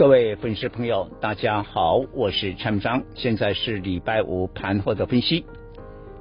[0.00, 5.44] 各位粉丝朋友，大家好，我是蔡明彰，现在是礼拜五盘后的分析。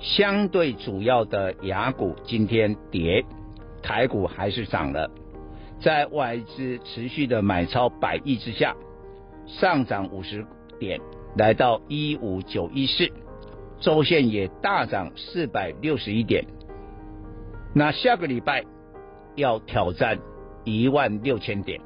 [0.02, 3.23] 相对主要的雅股今天跌，
[3.81, 5.09] 台股还是涨了。
[5.80, 8.76] 在外资持续的买超百亿之下，
[9.48, 10.45] 上涨五十
[10.77, 11.00] 点，
[11.38, 13.09] 来到一五九一四，
[13.80, 16.45] 周线也大涨四百六十一点。
[17.73, 18.66] 那下个礼拜
[19.38, 20.20] 要挑战
[20.66, 21.80] 一万六千点。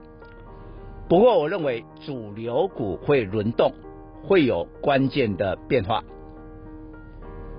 [1.13, 3.72] 不过，我认为主流股会轮动，
[4.23, 6.03] 会有关键的变化。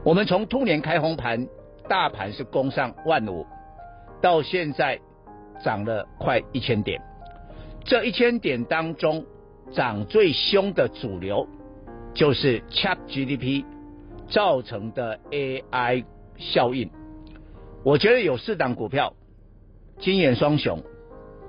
[0.05, 1.47] 我们从兔年开红盘，
[1.89, 3.47] 大盘是攻上万五，
[4.21, 4.99] 到现在
[5.63, 7.01] 涨了快一千点。
[7.85, 9.25] 这一千点当中，
[9.71, 11.47] 涨最凶的主流
[12.13, 13.65] 就是 ChatGPT
[14.27, 16.05] 造成的 AI
[16.39, 16.91] 效应。
[17.85, 19.15] 我觉得有四档股票，
[20.01, 20.83] 金元双雄，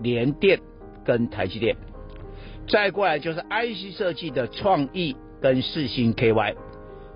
[0.02, 0.60] 联电。
[1.04, 1.76] 跟台积电，
[2.68, 6.56] 再过来就是 IC 设计的创意跟四星 KY，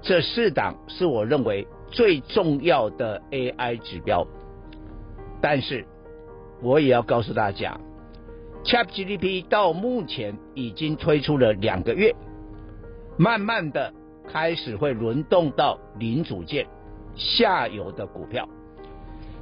[0.02, 4.25] 这四档是我认为最重要的 AI 指标。
[5.42, 5.86] 但是
[6.61, 7.80] 我也要告诉大家
[8.64, 12.14] ，chatgdp 到目前已经推出了两个月，
[13.17, 13.94] 慢慢的
[14.27, 16.67] 开始会轮动到零组件
[17.16, 18.47] 下游的股票，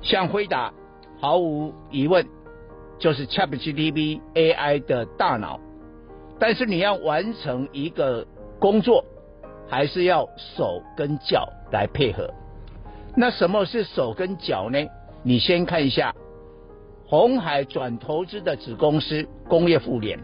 [0.02, 0.74] 像辉达，
[1.20, 2.26] 毫无疑问。
[3.00, 5.60] 就是 ChatGPT AI 的大脑，
[6.40, 8.26] 但是你要完成一个
[8.60, 9.04] 工作，
[9.68, 12.30] 还是要手跟脚来配合。
[13.16, 14.80] 那什么是手跟脚呢？
[15.24, 16.14] 你先看一下
[17.08, 20.20] 鸿海转投资的子公司工业富联，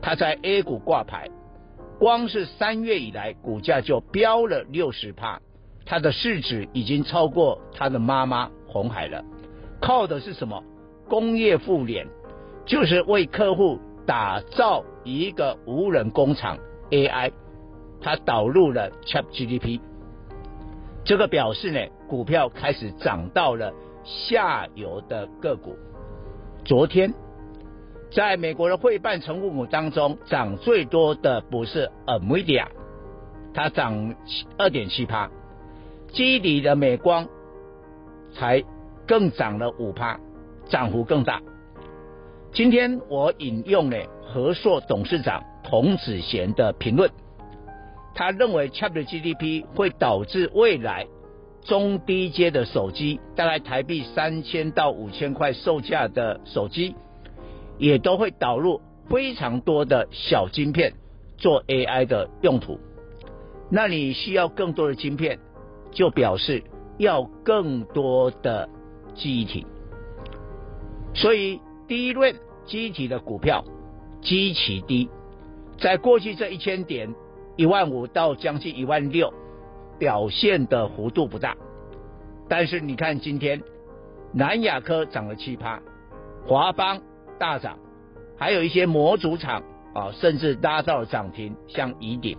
[0.00, 1.28] 它在 A 股挂牌，
[1.98, 5.40] 光是三月以来股价就飙了六十趴，
[5.86, 9.24] 它的市值已经超过它的妈妈红海了。
[9.80, 10.62] 靠的是什么？
[11.08, 12.06] 工业富联
[12.64, 16.58] 就是为客户打造一个无人工厂
[16.90, 17.32] AI，
[18.00, 19.80] 它导入了 ChatGPT，
[21.04, 23.72] 这个表示呢，股票开始涨到了
[24.04, 25.76] 下游的个股。
[26.64, 27.12] 昨天
[28.10, 32.66] 在美国的会办成分股当中，涨最多的不是 Amidia，
[33.54, 34.14] 它涨
[34.58, 35.30] 二点七趴，
[36.08, 37.26] 基底的美光
[38.34, 38.64] 才
[39.06, 40.18] 更涨了五趴。
[40.68, 41.42] 涨幅更大。
[42.54, 43.96] 今天我引用了
[44.26, 47.10] 和硕董事长童子贤的评论，
[48.14, 51.06] 他认为 ChatGPT 会导致未来
[51.62, 56.94] 中低阶的手机，大概台币三千到五千块售价的手机，
[57.78, 60.92] 也都会导入非常多的小晶片
[61.38, 62.78] 做 AI 的用途。
[63.70, 65.38] 那你需要更多的晶片，
[65.90, 66.62] 就表示
[66.98, 68.68] 要更多的
[69.14, 69.66] 记忆体。
[71.14, 71.58] 所以
[71.88, 72.34] 第一轮
[72.64, 73.64] 记忆体的股票
[74.20, 75.08] 极其低，
[75.78, 77.14] 在过去这一千点
[77.56, 79.32] 一万五到将近一万六，
[79.98, 81.56] 表现的幅度不大。
[82.48, 83.60] 但是你看今天
[84.32, 85.80] 南亚科涨了七趴，
[86.46, 87.00] 华邦
[87.38, 87.78] 大涨，
[88.38, 89.62] 还有一些模组厂
[89.94, 92.36] 啊，甚至拉到了涨停，像宜鼎。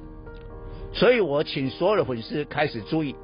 [0.93, 3.15] 所以我请所有的粉丝开始注意，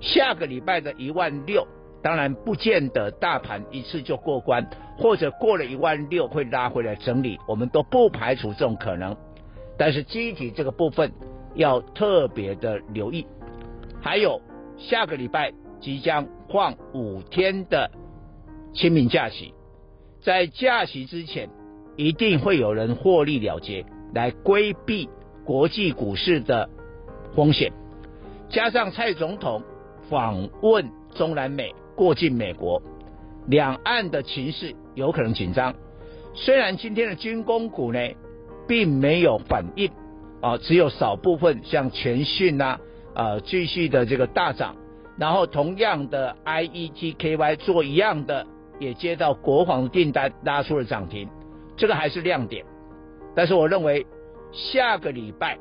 [0.00, 1.66] 下个礼拜的一万六。
[2.02, 9.16] 当然不见得大盘一次就过关，或者过了一万六会拉回来整理，我们都不排除这种可能。
[9.76, 11.12] 但是记忆体这个部分
[11.54, 13.26] 要特别的留意。
[14.00, 14.40] 还有
[14.76, 17.90] 下个礼拜即将放五天的
[18.72, 19.52] 清明假期，
[20.20, 21.50] 在假期之前
[21.96, 23.84] 一定会有人获利了结，
[24.14, 25.08] 来规避
[25.44, 26.70] 国际股市的
[27.34, 27.72] 风险。
[28.48, 29.62] 加上蔡总统
[30.08, 31.74] 访问中南美。
[31.98, 32.80] 过境美国，
[33.48, 35.74] 两岸的情势有可能紧张。
[36.32, 37.98] 虽然今天的军工股呢，
[38.68, 39.90] 并没有反应
[40.40, 42.78] 啊，只有少部分像全讯呐
[43.14, 44.76] 啊继续的这个大涨，
[45.18, 48.46] 然后同样的 IETKY 做一样的，
[48.78, 51.28] 也接到国防订单，拉出了涨停，
[51.76, 52.64] 这个还是亮点。
[53.34, 54.06] 但是我认为
[54.52, 55.58] 下个礼拜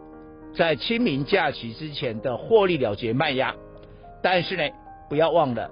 [0.53, 3.55] 在清明假期之前的获利了结卖压，
[4.21, 4.63] 但是呢，
[5.09, 5.71] 不要忘了。